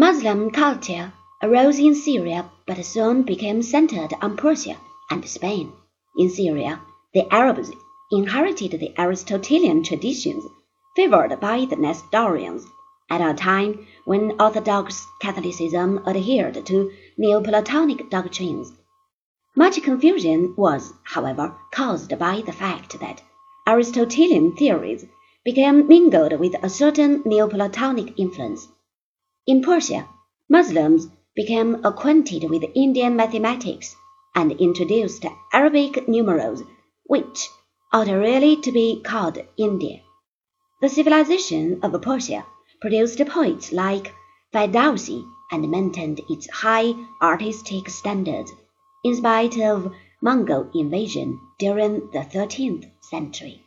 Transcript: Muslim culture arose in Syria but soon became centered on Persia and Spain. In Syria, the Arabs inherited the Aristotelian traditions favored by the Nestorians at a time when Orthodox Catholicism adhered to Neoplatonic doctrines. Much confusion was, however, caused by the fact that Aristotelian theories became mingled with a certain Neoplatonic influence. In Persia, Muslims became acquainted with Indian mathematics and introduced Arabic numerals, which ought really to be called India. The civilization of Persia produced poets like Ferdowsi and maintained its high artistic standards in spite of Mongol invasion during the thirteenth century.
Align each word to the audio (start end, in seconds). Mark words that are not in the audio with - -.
Muslim 0.00 0.50
culture 0.50 1.12
arose 1.42 1.78
in 1.78 1.94
Syria 1.94 2.50
but 2.66 2.82
soon 2.82 3.22
became 3.22 3.60
centered 3.60 4.14
on 4.22 4.34
Persia 4.34 4.78
and 5.10 5.22
Spain. 5.28 5.74
In 6.16 6.30
Syria, 6.30 6.80
the 7.12 7.30
Arabs 7.30 7.70
inherited 8.10 8.80
the 8.80 8.94
Aristotelian 8.98 9.82
traditions 9.82 10.42
favored 10.96 11.38
by 11.38 11.66
the 11.66 11.76
Nestorians 11.76 12.64
at 13.10 13.20
a 13.20 13.34
time 13.34 13.86
when 14.06 14.40
Orthodox 14.40 15.06
Catholicism 15.20 16.02
adhered 16.06 16.64
to 16.64 16.90
Neoplatonic 17.18 18.08
doctrines. 18.08 18.72
Much 19.54 19.82
confusion 19.82 20.54
was, 20.56 20.94
however, 21.04 21.54
caused 21.72 22.18
by 22.18 22.40
the 22.46 22.52
fact 22.52 22.98
that 23.00 23.20
Aristotelian 23.66 24.56
theories 24.56 25.04
became 25.44 25.86
mingled 25.86 26.40
with 26.40 26.54
a 26.62 26.70
certain 26.70 27.22
Neoplatonic 27.26 28.18
influence. 28.18 28.66
In 29.46 29.62
Persia, 29.62 30.06
Muslims 30.48 31.08
became 31.34 31.82
acquainted 31.84 32.50
with 32.50 32.62
Indian 32.74 33.16
mathematics 33.16 33.96
and 34.34 34.52
introduced 34.52 35.24
Arabic 35.52 36.06
numerals, 36.06 36.62
which 37.04 37.48
ought 37.92 38.08
really 38.08 38.56
to 38.56 38.70
be 38.70 39.00
called 39.02 39.38
India. 39.56 40.02
The 40.82 40.88
civilization 40.90 41.80
of 41.82 42.00
Persia 42.02 42.44
produced 42.80 43.24
poets 43.26 43.72
like 43.72 44.12
Ferdowsi 44.52 45.24
and 45.50 45.70
maintained 45.70 46.20
its 46.28 46.48
high 46.50 46.94
artistic 47.22 47.88
standards 47.88 48.52
in 49.02 49.16
spite 49.16 49.58
of 49.58 49.92
Mongol 50.20 50.70
invasion 50.74 51.40
during 51.58 52.10
the 52.10 52.24
thirteenth 52.24 52.84
century. 53.00 53.64